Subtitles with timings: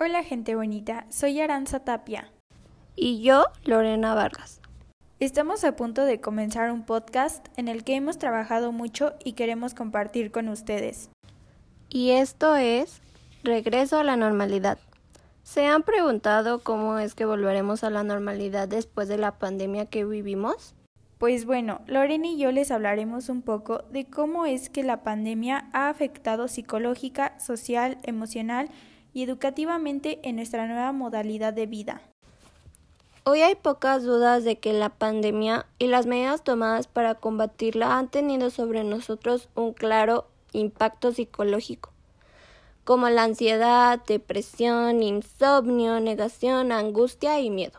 [0.00, 2.30] Hola gente bonita, soy Aranza Tapia.
[2.94, 4.60] Y yo, Lorena Vargas.
[5.18, 9.74] Estamos a punto de comenzar un podcast en el que hemos trabajado mucho y queremos
[9.74, 11.10] compartir con ustedes.
[11.88, 13.02] Y esto es
[13.42, 14.78] Regreso a la normalidad.
[15.42, 20.04] ¿Se han preguntado cómo es que volveremos a la normalidad después de la pandemia que
[20.04, 20.76] vivimos?
[21.18, 25.68] Pues bueno, Lorena y yo les hablaremos un poco de cómo es que la pandemia
[25.72, 28.68] ha afectado psicológica, social, emocional
[29.12, 32.00] y educativamente en nuestra nueva modalidad de vida.
[33.24, 38.08] Hoy hay pocas dudas de que la pandemia y las medidas tomadas para combatirla han
[38.08, 41.90] tenido sobre nosotros un claro impacto psicológico,
[42.84, 47.78] como la ansiedad, depresión, insomnio, negación, angustia y miedo.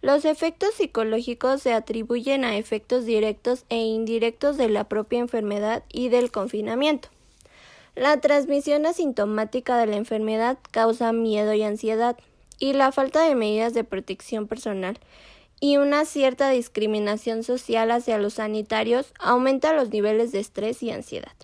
[0.00, 6.08] Los efectos psicológicos se atribuyen a efectos directos e indirectos de la propia enfermedad y
[6.08, 7.08] del confinamiento.
[7.94, 12.16] La transmisión asintomática de la enfermedad causa miedo y ansiedad,
[12.58, 14.98] y la falta de medidas de protección personal
[15.62, 21.34] y una cierta discriminación social hacia los sanitarios aumenta los niveles de estrés y ansiedad.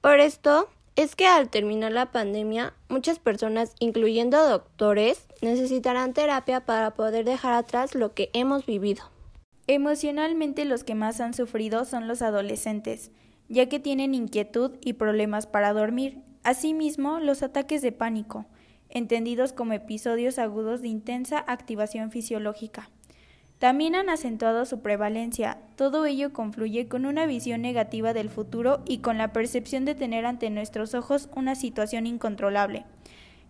[0.00, 6.90] Por esto es que al terminar la pandemia, muchas personas, incluyendo doctores, necesitarán terapia para
[6.90, 9.04] poder dejar atrás lo que hemos vivido.
[9.68, 13.12] Emocionalmente los que más han sufrido son los adolescentes,
[13.50, 16.22] ya que tienen inquietud y problemas para dormir.
[16.44, 18.46] Asimismo, los ataques de pánico,
[18.88, 22.88] entendidos como episodios agudos de intensa activación fisiológica.
[23.58, 25.58] También han acentuado su prevalencia.
[25.76, 30.24] Todo ello confluye con una visión negativa del futuro y con la percepción de tener
[30.24, 32.86] ante nuestros ojos una situación incontrolable.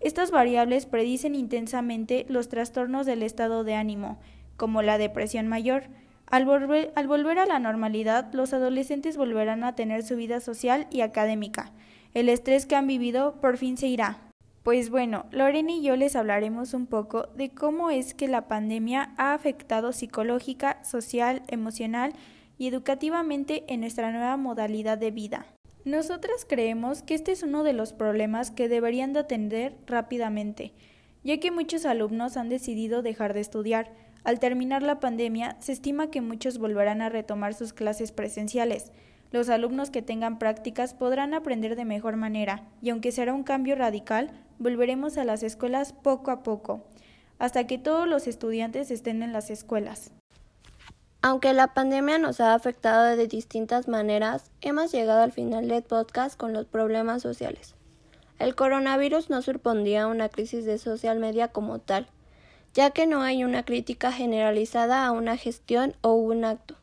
[0.00, 4.18] Estas variables predicen intensamente los trastornos del estado de ánimo,
[4.56, 5.84] como la depresión mayor,
[6.30, 11.72] al volver, a la normalidad, los adolescentes volverán a tener su vida social y académica.
[12.14, 14.30] El estrés que han vivido por fin se irá.
[14.62, 19.12] Pues bueno, Lorena y yo les hablaremos un poco de cómo es que la pandemia
[19.16, 22.12] ha afectado psicológica, social, emocional
[22.58, 25.46] y educativamente en nuestra nueva modalidad de vida.
[25.84, 30.74] Nosotras creemos que este es uno de los problemas que deberían de atender rápidamente,
[31.24, 33.90] ya que muchos alumnos han decidido dejar de estudiar,
[34.24, 38.92] al terminar la pandemia, se estima que muchos volverán a retomar sus clases presenciales.
[39.32, 43.76] Los alumnos que tengan prácticas podrán aprender de mejor manera, y aunque será un cambio
[43.76, 46.84] radical, volveremos a las escuelas poco a poco,
[47.38, 50.12] hasta que todos los estudiantes estén en las escuelas.
[51.22, 56.38] Aunque la pandemia nos ha afectado de distintas maneras, hemos llegado al final del podcast
[56.38, 57.74] con los problemas sociales.
[58.38, 62.08] El coronavirus no supondría una crisis de social media como tal,
[62.74, 66.76] ya que no hay una crítica generalizada a una gestión o un acto,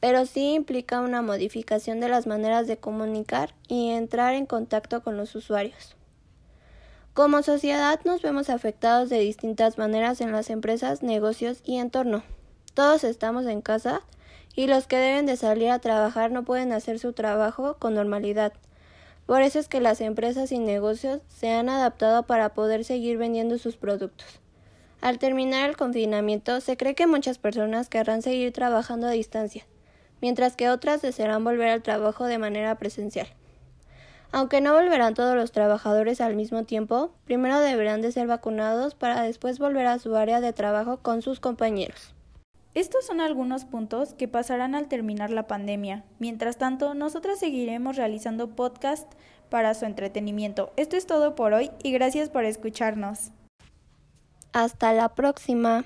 [0.00, 5.16] pero sí implica una modificación de las maneras de comunicar y entrar en contacto con
[5.16, 5.96] los usuarios.
[7.14, 12.24] Como sociedad nos vemos afectados de distintas maneras en las empresas, negocios y entorno.
[12.74, 14.02] Todos estamos en casa
[14.56, 18.52] y los que deben de salir a trabajar no pueden hacer su trabajo con normalidad.
[19.26, 23.58] Por eso es que las empresas y negocios se han adaptado para poder seguir vendiendo
[23.58, 24.40] sus productos.
[25.04, 29.66] Al terminar el confinamiento, se cree que muchas personas querrán seguir trabajando a distancia,
[30.22, 33.26] mientras que otras desearán volver al trabajo de manera presencial.
[34.32, 39.20] Aunque no volverán todos los trabajadores al mismo tiempo, primero deberán de ser vacunados para
[39.20, 42.14] después volver a su área de trabajo con sus compañeros.
[42.72, 46.02] Estos son algunos puntos que pasarán al terminar la pandemia.
[46.18, 49.12] Mientras tanto, nosotras seguiremos realizando podcast
[49.50, 50.72] para su entretenimiento.
[50.78, 53.32] Esto es todo por hoy y gracias por escucharnos.
[54.54, 55.84] Hasta la próxima.